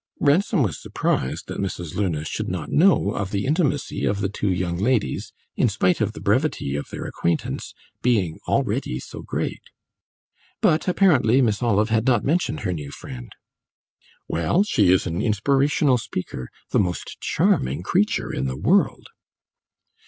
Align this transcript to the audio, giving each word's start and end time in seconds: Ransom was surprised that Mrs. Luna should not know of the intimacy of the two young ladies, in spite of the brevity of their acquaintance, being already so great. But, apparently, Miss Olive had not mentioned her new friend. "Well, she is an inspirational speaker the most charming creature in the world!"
Ransom 0.19 0.63
was 0.63 0.81
surprised 0.81 1.47
that 1.47 1.59
Mrs. 1.59 1.93
Luna 1.93 2.25
should 2.25 2.49
not 2.49 2.71
know 2.71 3.11
of 3.11 3.29
the 3.29 3.45
intimacy 3.45 4.03
of 4.05 4.19
the 4.19 4.29
two 4.29 4.49
young 4.49 4.79
ladies, 4.79 5.31
in 5.55 5.69
spite 5.69 6.01
of 6.01 6.13
the 6.13 6.19
brevity 6.19 6.75
of 6.75 6.89
their 6.89 7.05
acquaintance, 7.05 7.75
being 8.01 8.39
already 8.47 8.99
so 8.99 9.21
great. 9.21 9.61
But, 10.59 10.87
apparently, 10.87 11.39
Miss 11.39 11.61
Olive 11.61 11.89
had 11.89 12.07
not 12.07 12.23
mentioned 12.23 12.61
her 12.61 12.73
new 12.73 12.89
friend. 12.89 13.31
"Well, 14.27 14.63
she 14.63 14.91
is 14.91 15.05
an 15.05 15.21
inspirational 15.21 15.99
speaker 15.99 16.49
the 16.71 16.79
most 16.79 17.19
charming 17.19 17.83
creature 17.83 18.33
in 18.33 18.45
the 18.47 18.57
world!" 18.57 19.05